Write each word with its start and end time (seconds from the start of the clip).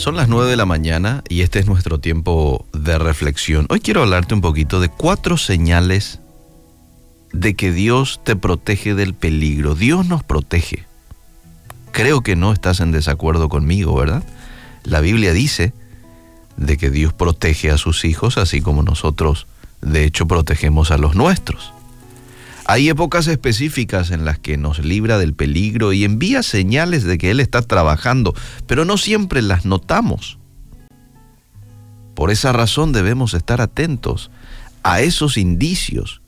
Son 0.00 0.16
las 0.16 0.30
9 0.30 0.48
de 0.48 0.56
la 0.56 0.64
mañana 0.64 1.22
y 1.28 1.42
este 1.42 1.58
es 1.58 1.66
nuestro 1.66 2.00
tiempo 2.00 2.64
de 2.72 2.98
reflexión. 2.98 3.66
Hoy 3.68 3.80
quiero 3.80 4.00
hablarte 4.00 4.32
un 4.32 4.40
poquito 4.40 4.80
de 4.80 4.88
cuatro 4.88 5.36
señales 5.36 6.20
de 7.34 7.52
que 7.52 7.70
Dios 7.70 8.18
te 8.24 8.34
protege 8.34 8.94
del 8.94 9.12
peligro. 9.12 9.74
Dios 9.74 10.06
nos 10.06 10.24
protege. 10.24 10.86
Creo 11.92 12.22
que 12.22 12.34
no 12.34 12.50
estás 12.54 12.80
en 12.80 12.92
desacuerdo 12.92 13.50
conmigo, 13.50 13.94
¿verdad? 13.94 14.22
La 14.84 15.02
Biblia 15.02 15.34
dice 15.34 15.74
de 16.56 16.78
que 16.78 16.88
Dios 16.88 17.12
protege 17.12 17.70
a 17.70 17.76
sus 17.76 18.06
hijos 18.06 18.38
así 18.38 18.62
como 18.62 18.82
nosotros, 18.82 19.46
de 19.82 20.04
hecho, 20.04 20.26
protegemos 20.26 20.90
a 20.92 20.96
los 20.96 21.14
nuestros. 21.14 21.74
Hay 22.70 22.88
épocas 22.88 23.26
específicas 23.26 24.12
en 24.12 24.24
las 24.24 24.38
que 24.38 24.56
nos 24.56 24.78
libra 24.78 25.18
del 25.18 25.34
peligro 25.34 25.92
y 25.92 26.04
envía 26.04 26.44
señales 26.44 27.02
de 27.02 27.18
que 27.18 27.32
Él 27.32 27.40
está 27.40 27.62
trabajando, 27.62 28.32
pero 28.68 28.84
no 28.84 28.96
siempre 28.96 29.42
las 29.42 29.64
notamos. 29.64 30.38
Por 32.14 32.30
esa 32.30 32.52
razón 32.52 32.92
debemos 32.92 33.34
estar 33.34 33.60
atentos 33.60 34.30
a 34.84 35.00
esos 35.00 35.36
indicios 35.36 36.22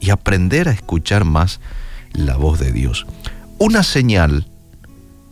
y 0.00 0.10
aprender 0.10 0.68
a 0.68 0.72
escuchar 0.72 1.24
más 1.24 1.60
la 2.12 2.36
voz 2.36 2.58
de 2.58 2.72
Dios. 2.72 3.06
Una 3.58 3.84
señal 3.84 4.48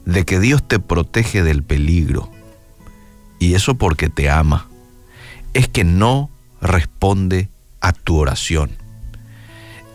de 0.04 0.24
que 0.24 0.38
Dios 0.38 0.62
te 0.68 0.78
protege 0.78 1.42
del 1.42 1.64
peligro, 1.64 2.30
y 3.40 3.54
eso 3.54 3.74
porque 3.74 4.08
te 4.08 4.30
ama, 4.30 4.68
es 5.52 5.66
que 5.66 5.82
no 5.82 6.30
responde 6.60 7.48
a 7.80 7.92
tu 7.92 8.18
oración. 8.18 8.70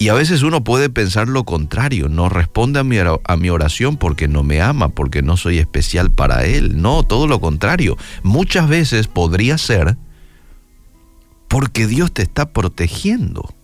Y 0.03 0.09
a 0.09 0.13
veces 0.13 0.43
uno 0.43 0.65
puede 0.65 0.89
pensar 0.89 1.29
lo 1.29 1.45
contrario, 1.45 2.09
no 2.09 2.27
responde 2.27 2.77
a 2.77 2.83
mi, 2.83 2.97
a 2.97 3.37
mi, 3.37 3.49
oración 3.49 3.95
porque 3.95 4.27
no 4.27 4.43
me 4.43 4.61
ama, 4.61 4.89
porque 4.89 5.21
no 5.21 5.37
soy 5.37 5.59
especial 5.59 6.11
para 6.11 6.43
Él. 6.43 6.81
No, 6.81 7.03
todo 7.03 7.25
lo 7.25 7.39
contrario. 7.39 7.95
Muchas 8.21 8.67
veces 8.67 9.07
podría 9.07 9.57
ser 9.57 9.95
porque 11.47 11.87
Dios 11.87 12.11
te 12.11 12.21
está 12.21 12.51
protegiendo. 12.51 13.55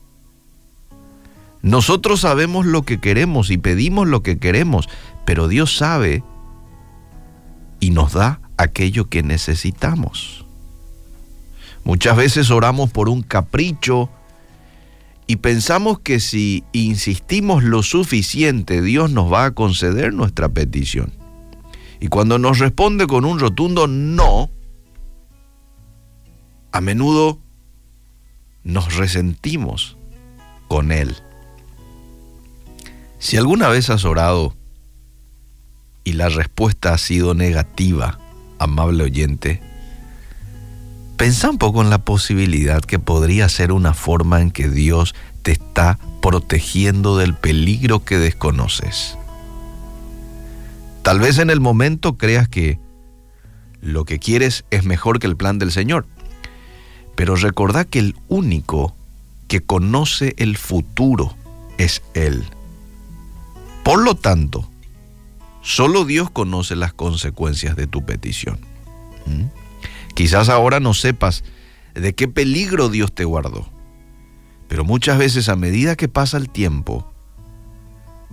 Nosotros 1.62 2.22
sabemos 2.22 2.66
lo 2.66 2.84
que 2.84 3.02
queremos 3.02 3.52
y 3.52 3.58
pedimos 3.58 4.08
lo 4.08 4.24
que 4.24 4.40
queremos, 4.40 4.88
pero 5.26 5.50
Dios 5.50 5.76
sabe 5.76 6.24
y 7.82 7.90
nos 7.90 8.14
da 8.14 8.40
aquello 8.56 9.10
que 9.10 9.24
necesitamos. 9.24 10.46
Muchas 11.84 12.16
veces 12.16 12.50
oramos 12.50 12.92
por 12.92 13.10
un 13.10 13.24
capricho 13.24 14.10
y 15.30 15.36
pensamos 15.36 16.00
que 16.00 16.20
si 16.20 16.64
insistimos 16.72 17.64
lo 17.64 17.84
suficiente, 17.84 18.82
Dios 18.82 19.12
nos 19.12 19.32
va 19.32 19.46
a 19.46 19.52
conceder 19.52 20.12
nuestra 20.12 20.50
petición. 20.50 21.14
Y 22.00 22.08
cuando 22.08 22.40
nos 22.40 22.58
responde 22.58 23.06
con 23.06 23.26
un 23.26 23.38
rotundo 23.38 23.86
no, 23.86 24.50
a 26.72 26.82
menudo 26.82 27.40
nos 28.64 28.96
resentimos 28.96 29.98
con 30.68 30.92
Él. 30.92 31.16
Si 33.20 33.38
alguna 33.38 33.70
vez 33.70 33.92
has 33.92 34.06
orado 34.06 34.56
y 36.04 36.14
la 36.14 36.30
respuesta 36.30 36.94
ha 36.96 36.98
sido 36.98 37.36
negativa, 37.36 38.18
amable 38.58 39.04
oyente, 39.04 39.62
Pensa 41.20 41.50
un 41.50 41.58
poco 41.58 41.82
en 41.82 41.90
la 41.90 41.98
posibilidad 41.98 42.80
que 42.80 42.98
podría 42.98 43.50
ser 43.50 43.74
una 43.74 43.94
forma 43.94 44.40
en 44.40 44.52
que 44.52 44.70
Dios 44.70 45.14
te 45.42 45.52
está 45.52 46.00
protegiendo 46.22 47.18
del 47.18 47.34
peligro 47.34 48.06
que 48.06 48.18
desconoces. 48.18 49.18
Tal 51.02 51.20
vez 51.20 51.38
en 51.40 51.50
el 51.50 51.60
momento 51.60 52.18
creas 52.18 52.48
que 52.48 52.80
lo 53.82 54.06
que 54.06 54.18
quieres 54.18 54.64
es 54.72 54.86
mejor 54.86 55.20
que 55.20 55.28
el 55.28 55.36
plan 55.36 55.60
del 55.60 55.74
Señor, 55.74 56.06
pero 57.18 57.36
recordá 57.36 57.84
que 57.84 58.00
el 58.00 58.16
único 58.30 58.96
que 59.50 59.60
conoce 59.60 60.36
el 60.38 60.56
futuro 60.56 61.36
es 61.78 62.02
Él. 62.14 62.46
Por 63.84 64.02
lo 64.06 64.16
tanto, 64.16 64.70
solo 65.62 66.06
Dios 66.06 66.32
conoce 66.32 66.78
las 66.78 66.94
consecuencias 66.94 67.76
de 67.76 67.88
tu 67.88 68.06
petición. 68.06 68.58
¿Mm? 69.26 69.59
Quizás 70.20 70.50
ahora 70.50 70.82
no 70.82 70.94
sepas 70.94 71.46
de 71.96 72.14
qué 72.14 72.28
peligro 72.28 72.90
Dios 72.90 73.16
te 73.16 73.24
guardó, 73.24 73.70
pero 74.68 74.84
muchas 74.84 75.18
veces 75.18 75.48
a 75.48 75.56
medida 75.56 75.96
que 75.96 76.10
pasa 76.10 76.36
el 76.36 76.50
tiempo, 76.50 77.10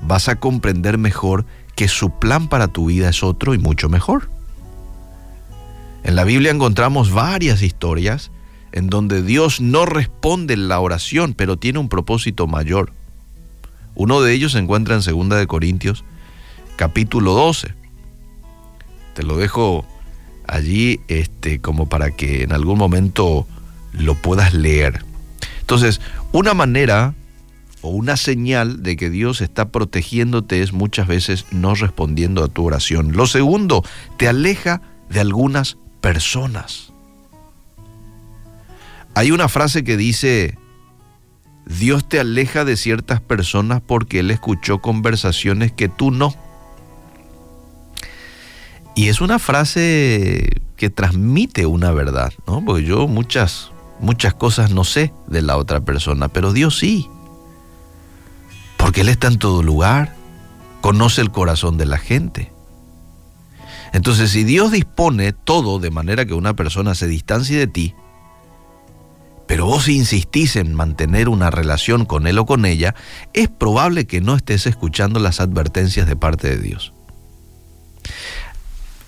vas 0.02 0.28
a 0.28 0.34
comprender 0.34 0.98
mejor 0.98 1.46
que 1.76 1.86
su 1.86 2.10
plan 2.18 2.48
para 2.48 2.66
tu 2.66 2.86
vida 2.86 3.08
es 3.08 3.22
otro 3.22 3.54
y 3.54 3.58
mucho 3.58 3.88
mejor. 3.88 4.28
En 6.02 6.16
la 6.16 6.24
Biblia 6.24 6.50
encontramos 6.50 7.12
varias 7.12 7.62
historias 7.62 8.32
en 8.72 8.88
donde 8.88 9.22
Dios 9.22 9.60
no 9.60 9.86
responde 9.86 10.54
en 10.54 10.66
la 10.66 10.80
oración, 10.80 11.34
pero 11.34 11.56
tiene 11.56 11.78
un 11.78 11.88
propósito 11.88 12.48
mayor. 12.48 12.92
Uno 13.94 14.22
de 14.22 14.32
ellos 14.32 14.50
se 14.50 14.58
encuentra 14.58 14.96
en 14.96 15.02
2 15.02 15.38
de 15.38 15.46
Corintios, 15.46 16.04
capítulo 16.74 17.32
12. 17.34 17.76
Te 19.14 19.22
lo 19.22 19.36
dejo 19.36 19.86
allí 20.46 21.00
este, 21.08 21.60
como 21.60 21.88
para 21.88 22.10
que 22.10 22.42
en 22.42 22.52
algún 22.52 22.78
momento 22.78 23.46
lo 23.92 24.14
puedas 24.14 24.54
leer. 24.54 25.04
Entonces, 25.60 26.00
una 26.32 26.54
manera 26.54 27.14
o 27.82 27.90
una 27.90 28.16
señal 28.16 28.82
de 28.82 28.96
que 28.96 29.10
Dios 29.10 29.40
está 29.40 29.68
protegiéndote 29.68 30.62
es 30.62 30.72
muchas 30.72 31.06
veces 31.06 31.46
no 31.50 31.74
respondiendo 31.74 32.42
a 32.44 32.48
tu 32.48 32.64
oración. 32.64 33.12
Lo 33.12 33.26
segundo, 33.26 33.84
te 34.16 34.28
aleja 34.28 34.80
de 35.08 35.20
algunas 35.20 35.76
personas. 36.00 36.92
Hay 39.14 39.30
una 39.30 39.48
frase 39.48 39.82
que 39.82 39.96
dice, 39.96 40.58
Dios 41.64 42.08
te 42.08 42.20
aleja 42.20 42.64
de 42.64 42.76
ciertas 42.76 43.20
personas 43.20 43.80
porque 43.84 44.20
Él 44.20 44.30
escuchó 44.30 44.78
conversaciones 44.78 45.72
que 45.72 45.88
tú 45.88 46.10
no. 46.10 46.34
Y 48.96 49.10
es 49.10 49.20
una 49.20 49.38
frase 49.38 50.62
que 50.76 50.88
transmite 50.88 51.66
una 51.66 51.92
verdad, 51.92 52.32
¿no? 52.46 52.64
Porque 52.64 52.82
yo 52.82 53.06
muchas, 53.06 53.70
muchas 54.00 54.32
cosas 54.32 54.70
no 54.70 54.84
sé 54.84 55.12
de 55.26 55.42
la 55.42 55.58
otra 55.58 55.82
persona, 55.84 56.28
pero 56.28 56.54
Dios 56.54 56.78
sí. 56.78 57.06
Porque 58.78 59.02
Él 59.02 59.10
está 59.10 59.26
en 59.26 59.38
todo 59.38 59.62
lugar, 59.62 60.16
conoce 60.80 61.20
el 61.20 61.30
corazón 61.30 61.76
de 61.76 61.84
la 61.84 61.98
gente. 61.98 62.50
Entonces, 63.92 64.30
si 64.30 64.44
Dios 64.44 64.72
dispone 64.72 65.34
todo 65.34 65.78
de 65.78 65.90
manera 65.90 66.24
que 66.24 66.32
una 66.32 66.56
persona 66.56 66.94
se 66.94 67.06
distancie 67.06 67.58
de 67.58 67.66
ti, 67.66 67.94
pero 69.46 69.66
vos 69.66 69.88
insistís 69.88 70.56
en 70.56 70.74
mantener 70.74 71.28
una 71.28 71.50
relación 71.50 72.06
con 72.06 72.26
él 72.26 72.38
o 72.38 72.46
con 72.46 72.64
ella, 72.64 72.94
es 73.34 73.48
probable 73.48 74.06
que 74.06 74.22
no 74.22 74.34
estés 74.36 74.66
escuchando 74.66 75.20
las 75.20 75.38
advertencias 75.38 76.06
de 76.06 76.16
parte 76.16 76.48
de 76.48 76.62
Dios. 76.62 76.94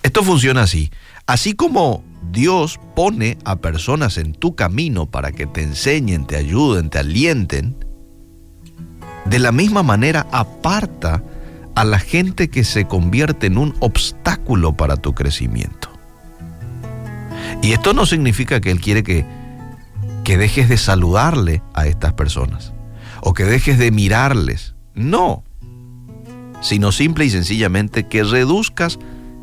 Esto 0.09 0.23
funciona 0.23 0.63
así. 0.63 0.89
Así 1.27 1.53
como 1.53 2.03
Dios 2.31 2.79
pone 2.95 3.37
a 3.45 3.57
personas 3.57 4.17
en 4.17 4.33
tu 4.33 4.55
camino 4.55 5.05
para 5.05 5.31
que 5.31 5.45
te 5.45 5.61
enseñen, 5.61 6.25
te 6.25 6.35
ayuden, 6.35 6.89
te 6.89 6.97
alienten, 6.97 7.75
de 9.25 9.37
la 9.37 9.51
misma 9.51 9.83
manera 9.83 10.25
aparta 10.31 11.23
a 11.75 11.85
la 11.85 11.99
gente 11.99 12.49
que 12.49 12.63
se 12.63 12.85
convierte 12.85 13.45
en 13.45 13.59
un 13.59 13.75
obstáculo 13.81 14.75
para 14.75 14.97
tu 14.97 15.13
crecimiento. 15.13 15.91
Y 17.61 17.73
esto 17.73 17.93
no 17.93 18.07
significa 18.07 18.59
que 18.61 18.71
Él 18.71 18.81
quiere 18.81 19.03
que, 19.03 19.27
que 20.23 20.39
dejes 20.39 20.69
de 20.69 20.77
saludarle 20.77 21.61
a 21.75 21.85
estas 21.85 22.13
personas 22.13 22.73
o 23.21 23.35
que 23.35 23.43
dejes 23.43 23.77
de 23.77 23.91
mirarles. 23.91 24.73
No, 24.95 25.43
sino 26.61 26.91
simple 26.91 27.25
y 27.25 27.29
sencillamente 27.29 28.07
que 28.07 28.23
reduzcas 28.23 28.97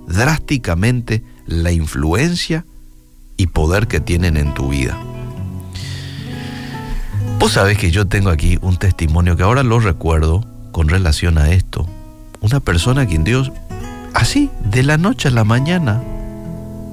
drásticamente 0.07 1.23
la 1.47 1.73
influencia 1.73 2.65
y 3.37 3.49
poder 3.49 3.87
que 3.87 4.01
tienen 4.01 4.37
en 4.37 4.55
tu 4.55 4.69
vida. 4.69 4.99
Vos 7.39 7.53
sabés 7.53 7.77
que 7.77 7.91
yo 7.91 8.07
tengo 8.07 8.31
aquí 8.31 8.59
un 8.63 8.79
testimonio 8.79 9.37
que 9.37 9.43
ahora 9.43 9.63
lo 9.63 9.79
recuerdo 9.79 10.45
con 10.73 10.89
relación 10.89 11.39
a 11.39 11.51
esto. 11.51 11.87
Una 12.41 12.61
persona 12.61 13.03
a 13.03 13.07
quien 13.07 13.25
Dios, 13.25 13.53
así, 14.15 14.51
de 14.65 14.83
la 14.83 14.97
noche 14.97 15.29
a 15.29 15.33
la 15.33 15.45
mañana, 15.45 16.03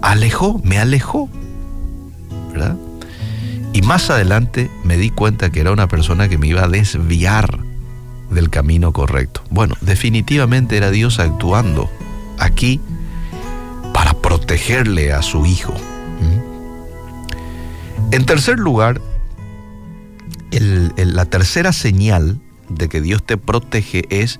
alejó, 0.01 0.59
me 0.63 0.79
alejó. 0.79 1.29
¿Verdad? 2.51 2.75
Y 3.71 3.81
más 3.81 4.09
adelante 4.09 4.69
me 4.83 4.97
di 4.97 5.09
cuenta 5.09 5.49
que 5.49 5.61
era 5.61 5.71
una 5.71 5.87
persona 5.87 6.29
que 6.29 6.37
me 6.37 6.47
iba 6.47 6.63
a 6.63 6.67
desviar 6.67 7.59
del 8.29 8.49
camino 8.49 8.91
correcto. 8.91 9.43
Bueno, 9.49 9.75
definitivamente 9.81 10.77
era 10.77 10.91
Dios 10.91 11.19
actuando 11.19 11.89
aquí 12.37 12.79
protegerle 14.37 15.13
a 15.13 15.21
su 15.21 15.45
hijo. 15.45 15.73
¿Mm? 16.19 16.39
En 18.13 18.25
tercer 18.25 18.57
lugar, 18.57 18.99
la 20.49 21.25
tercera 21.25 21.71
señal 21.71 22.39
de 22.67 22.89
que 22.89 22.99
Dios 22.99 23.23
te 23.23 23.37
protege 23.37 24.05
es 24.09 24.39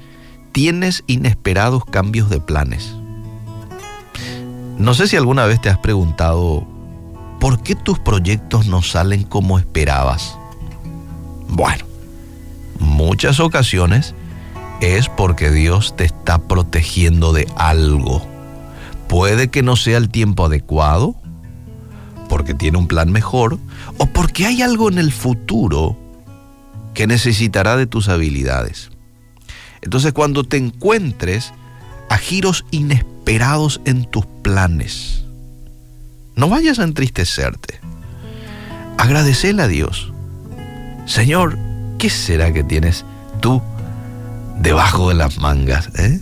tienes 0.52 1.04
inesperados 1.06 1.86
cambios 1.86 2.32
de 2.32 2.40
planes. 2.40 2.96
No 4.80 4.96
sé 4.96 5.08
si 5.08 5.16
alguna 5.16 5.46
vez 5.46 5.62
te 5.62 5.70
has 5.70 5.78
preguntado 5.78 6.66
por 7.40 7.62
qué 7.62 7.76
tus 7.76 8.00
proyectos 8.00 8.66
no 8.66 8.82
salen 8.82 9.22
como 9.22 9.60
esperabas. 9.60 10.36
Bueno, 11.50 11.86
muchas 12.80 13.40
ocasiones 13.40 14.16
es 14.82 15.08
porque 15.08 15.52
Dios 15.52 15.96
te 15.96 16.04
está 16.04 16.40
protegiendo 16.40 17.32
de 17.32 17.48
algo. 17.56 18.33
Puede 19.24 19.48
que 19.48 19.64
no 19.64 19.78
sea 19.78 20.00
el 20.00 20.10
tiempo 20.10 20.48
adecuado, 20.48 21.16
porque 22.28 22.54
tiene 22.54 22.78
un 22.78 22.90
plan 22.90 23.10
mejor, 23.10 23.58
o 23.98 24.06
porque 24.08 24.46
hay 24.46 24.62
algo 24.62 24.90
en 24.90 24.98
el 24.98 25.14
futuro 25.14 25.98
que 26.94 27.08
necesitará 27.08 27.78
de 27.78 27.88
tus 27.88 28.10
habilidades. 28.10 28.92
Entonces 29.82 30.12
cuando 30.12 30.44
te 30.44 30.58
encuentres 30.58 31.54
a 32.10 32.18
giros 32.18 32.66
inesperados 32.72 33.80
en 33.86 34.04
tus 34.12 34.26
planes, 34.26 35.24
no 36.36 36.50
vayas 36.50 36.80
a 36.80 36.84
entristecerte. 36.84 37.80
Agradecele 38.98 39.62
a 39.62 39.70
Dios. 39.70 40.12
Señor, 41.06 41.58
¿qué 41.98 42.10
será 42.10 42.52
que 42.52 42.66
tienes 42.66 43.06
tú 43.40 43.62
debajo 44.60 45.08
de 45.08 45.16
las 45.16 45.38
mangas? 45.38 45.92
Eh? 45.98 46.20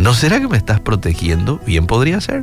¿No 0.00 0.14
será 0.14 0.40
que 0.40 0.48
me 0.48 0.56
estás 0.56 0.80
protegiendo? 0.80 1.60
Bien 1.66 1.86
podría 1.86 2.22
ser. 2.22 2.42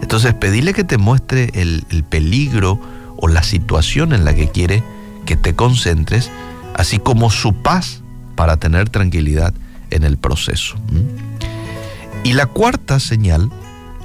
Entonces 0.00 0.32
pedile 0.32 0.74
que 0.74 0.84
te 0.84 0.96
muestre 0.96 1.50
el, 1.54 1.84
el 1.90 2.04
peligro 2.04 2.78
o 3.16 3.26
la 3.26 3.42
situación 3.42 4.12
en 4.12 4.24
la 4.24 4.32
que 4.32 4.48
quiere 4.48 4.84
que 5.26 5.36
te 5.36 5.56
concentres, 5.56 6.30
así 6.74 7.00
como 7.00 7.30
su 7.30 7.52
paz 7.62 8.00
para 8.36 8.58
tener 8.58 8.90
tranquilidad 8.90 9.54
en 9.90 10.04
el 10.04 10.18
proceso. 10.18 10.76
Y 12.22 12.34
la 12.34 12.46
cuarta 12.46 13.00
señal 13.00 13.50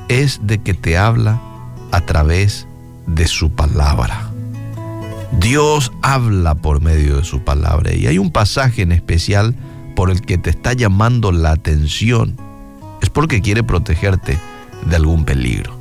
es 0.08 0.40
de 0.42 0.58
que 0.58 0.74
te 0.74 0.98
habla 0.98 1.40
a 1.92 2.02
través 2.02 2.66
de 3.06 3.28
su 3.28 3.52
palabra. 3.52 4.32
Dios 5.40 5.92
habla 6.02 6.56
por 6.56 6.82
medio 6.82 7.18
de 7.18 7.24
su 7.24 7.42
palabra 7.44 7.94
y 7.94 8.08
hay 8.08 8.18
un 8.18 8.32
pasaje 8.32 8.82
en 8.82 8.94
especial 8.94 9.54
por 9.98 10.12
el 10.12 10.22
que 10.22 10.38
te 10.38 10.52
está 10.52 10.74
llamando 10.74 11.32
la 11.32 11.50
atención. 11.50 12.38
Es 13.02 13.10
porque 13.10 13.42
quiere 13.42 13.64
protegerte 13.64 14.40
de 14.86 14.96
algún 14.96 15.26
peligro. 15.26 15.76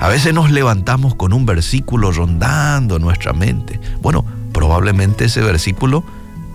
A 0.00 0.08
veces 0.08 0.32
nos 0.32 0.50
levantamos 0.50 1.14
con 1.14 1.34
un 1.34 1.44
versículo 1.44 2.12
rondando 2.12 2.98
nuestra 2.98 3.34
mente. 3.34 3.78
Bueno, 4.00 4.24
probablemente 4.54 5.26
ese 5.26 5.42
versículo 5.42 6.02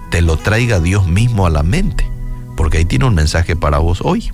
te 0.10 0.24
lo 0.24 0.38
traiga 0.38 0.80
Dios 0.80 1.06
mismo 1.06 1.46
a 1.46 1.52
la 1.52 1.62
mente, 1.62 2.10
porque 2.58 2.80
ahí 2.80 2.86
tiene 2.86 3.06
un 3.06 3.14
mensaje 3.14 3.56
para 3.56 3.78
vos 3.78 4.00
hoy. 4.04 4.32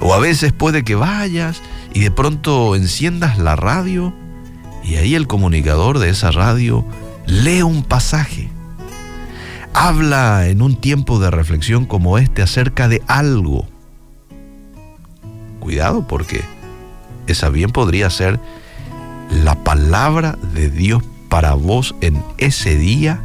O 0.00 0.14
a 0.14 0.18
veces 0.18 0.54
puede 0.54 0.84
que 0.84 0.94
vayas 0.94 1.60
y 1.92 2.00
de 2.00 2.10
pronto 2.10 2.76
enciendas 2.76 3.36
la 3.36 3.56
radio 3.56 4.14
y 4.82 4.96
ahí 4.96 5.16
el 5.16 5.26
comunicador 5.26 5.98
de 5.98 6.08
esa 6.08 6.30
radio 6.30 6.82
lee 7.26 7.60
un 7.60 7.82
pasaje. 7.82 8.55
Habla 9.78 10.46
en 10.46 10.62
un 10.62 10.74
tiempo 10.74 11.18
de 11.18 11.30
reflexión 11.30 11.84
como 11.84 12.16
este 12.16 12.40
acerca 12.40 12.88
de 12.88 13.02
algo. 13.08 13.68
Cuidado 15.60 16.08
porque 16.08 16.42
esa 17.26 17.50
bien 17.50 17.68
podría 17.68 18.08
ser 18.08 18.40
la 19.44 19.62
palabra 19.64 20.38
de 20.54 20.70
Dios 20.70 21.02
para 21.28 21.52
vos 21.52 21.94
en 22.00 22.24
ese 22.38 22.78
día 22.78 23.20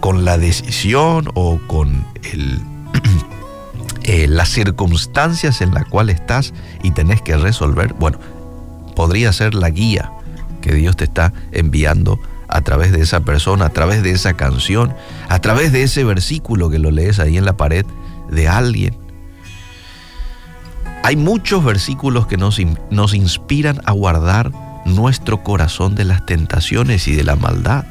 con 0.00 0.26
la 0.26 0.36
decisión 0.36 1.30
o 1.32 1.58
con 1.66 2.04
eh, 4.02 4.26
las 4.28 4.50
circunstancias 4.50 5.62
en 5.62 5.72
las 5.72 5.86
cuales 5.86 6.16
estás 6.16 6.52
y 6.82 6.90
tenés 6.90 7.22
que 7.22 7.38
resolver, 7.38 7.94
bueno, 7.94 8.18
podría 8.94 9.32
ser 9.32 9.54
la 9.54 9.70
guía 9.70 10.12
que 10.60 10.74
Dios 10.74 10.98
te 10.98 11.04
está 11.04 11.32
enviando 11.50 12.20
a 12.48 12.62
través 12.62 12.92
de 12.92 13.00
esa 13.00 13.20
persona, 13.20 13.66
a 13.66 13.70
través 13.70 14.02
de 14.02 14.10
esa 14.10 14.34
canción, 14.34 14.94
a 15.28 15.38
través 15.38 15.72
de 15.72 15.82
ese 15.82 16.04
versículo 16.04 16.70
que 16.70 16.78
lo 16.78 16.90
lees 16.90 17.18
ahí 17.18 17.36
en 17.36 17.44
la 17.44 17.56
pared 17.56 17.84
de 18.30 18.48
alguien. 18.48 18.96
Hay 21.04 21.16
muchos 21.16 21.64
versículos 21.64 22.26
que 22.26 22.36
nos, 22.36 22.58
nos 22.90 23.14
inspiran 23.14 23.80
a 23.84 23.92
guardar 23.92 24.52
nuestro 24.84 25.42
corazón 25.42 25.94
de 25.94 26.04
las 26.04 26.26
tentaciones 26.26 27.06
y 27.08 27.14
de 27.14 27.24
la 27.24 27.36
maldad. 27.36 27.84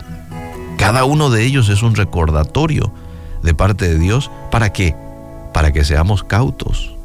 Cada 0.77 1.06
uno 1.06 1.30
de 1.30 1.44
ellos 1.44 1.69
es 1.69 1.83
un 1.83 1.95
recordatorio 1.95 2.94
de 3.44 3.54
parte 3.54 3.88
de 3.88 3.98
Dios. 3.98 4.30
¿Para 4.51 4.71
qué? 4.71 4.95
Para 5.54 5.71
que 5.71 5.83
seamos 5.83 6.24
cautos, 6.24 6.95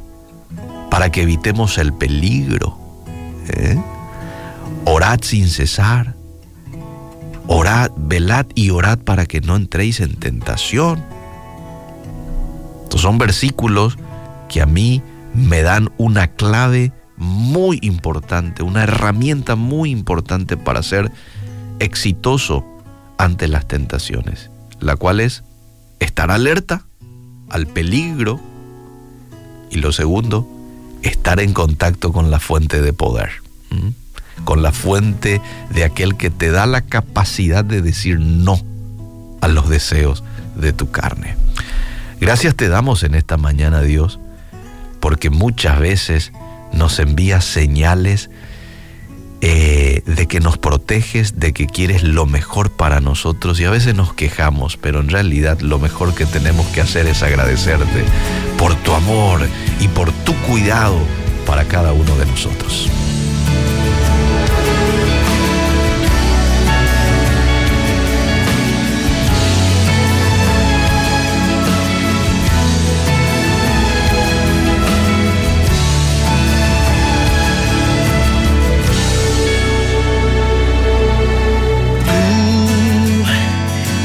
para 0.89 1.11
que 1.11 1.23
evitemos 1.23 1.77
el 1.77 1.93
peligro. 1.93 2.77
¿eh? 3.47 3.81
Orad 4.85 5.19
sin 5.21 5.47
cesar. 5.47 6.15
Orad, 7.47 7.91
velad 7.97 8.45
y 8.55 8.69
orad 8.69 8.99
para 8.99 9.25
que 9.25 9.41
no 9.41 9.55
entréis 9.55 9.99
en 9.99 10.15
tentación. 10.15 11.03
Estos 12.83 13.01
son 13.01 13.17
versículos 13.17 13.97
que 14.49 14.61
a 14.61 14.65
mí 14.65 15.01
me 15.33 15.61
dan 15.61 15.91
una 15.97 16.27
clave 16.27 16.91
muy 17.17 17.79
importante, 17.81 18.63
una 18.63 18.83
herramienta 18.83 19.55
muy 19.55 19.89
importante 19.91 20.57
para 20.57 20.83
ser 20.83 21.11
exitoso 21.79 22.65
ante 23.17 23.47
las 23.47 23.67
tentaciones, 23.67 24.49
la 24.79 24.95
cual 24.95 25.19
es 25.19 25.43
estar 25.99 26.31
alerta 26.31 26.85
al 27.49 27.67
peligro 27.67 28.39
y 29.69 29.77
lo 29.77 29.91
segundo, 29.91 30.47
estar 31.01 31.39
en 31.39 31.53
contacto 31.53 32.13
con 32.13 32.31
la 32.31 32.39
fuente 32.39 32.81
de 32.81 32.93
poder, 32.93 33.31
con 34.43 34.61
la 34.61 34.71
fuente 34.71 35.41
de 35.69 35.83
aquel 35.83 36.15
que 36.15 36.29
te 36.29 36.51
da 36.51 36.65
la 36.65 36.81
capacidad 36.81 37.63
de 37.63 37.81
decir 37.81 38.19
no 38.19 38.59
a 39.41 39.47
los 39.47 39.69
deseos 39.69 40.23
de 40.55 40.73
tu 40.73 40.91
carne. 40.91 41.35
Gracias 42.19 42.55
te 42.55 42.69
damos 42.69 43.03
en 43.03 43.15
esta 43.15 43.37
mañana, 43.37 43.81
Dios, 43.81 44.19
porque 44.99 45.29
muchas 45.29 45.79
veces 45.79 46.31
nos 46.71 46.99
envía 46.99 47.41
señales 47.41 48.29
eh, 49.41 50.03
de 50.05 50.25
que 50.25 50.39
nos 50.39 50.57
proteges, 50.57 51.37
de 51.37 51.51
que 51.51 51.67
quieres 51.67 52.01
lo 52.01 52.25
mejor 52.25 52.71
para 52.71 53.01
nosotros 53.01 53.59
y 53.59 53.65
a 53.65 53.69
veces 53.69 53.93
nos 53.93 54.13
quejamos, 54.13 54.77
pero 54.77 55.01
en 55.01 55.09
realidad 55.09 55.59
lo 55.59 55.79
mejor 55.79 56.15
que 56.15 56.25
tenemos 56.25 56.65
que 56.67 56.79
hacer 56.79 57.07
es 57.07 57.23
agradecerte 57.23 58.05
por 58.57 58.73
tu 58.75 58.93
amor 58.93 59.41
y 59.81 59.89
por 59.89 60.13
tu 60.23 60.33
cuidado 60.47 60.97
para 61.45 61.65
cada 61.65 61.91
uno 61.91 62.15
de 62.15 62.25
nosotros. 62.25 62.89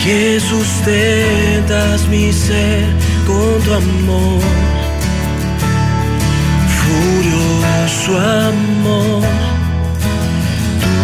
Que 0.08 0.40
sustentas 0.40 2.08
mi 2.08 2.32
ser 2.32 2.86
con 3.26 3.60
tu 3.62 3.74
amor, 3.74 4.40
furioso 6.78 8.10
amor. 8.48 9.22
Tú 10.82 10.96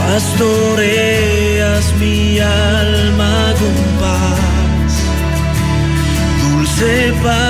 pastoreas 0.00 1.84
mi 2.00 2.40
alma 2.40 3.54
con 3.60 3.76
paz, 4.02 4.92
dulce 6.42 6.94
paz. 7.22 7.40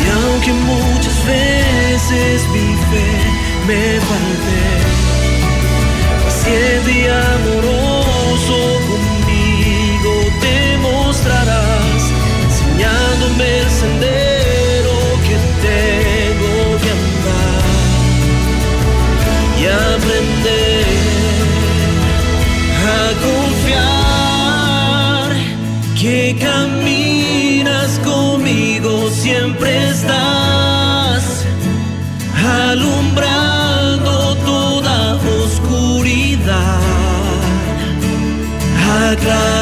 Y 0.00 0.04
aunque 0.16 0.52
muchas 0.70 1.18
veces 1.26 2.36
mi 2.54 2.68
fe 2.90 3.37
me 3.68 4.00
falté, 4.00 4.62
paciente 6.24 6.90
y 6.90 7.06
amoroso 7.06 7.77
ground. 39.20 39.57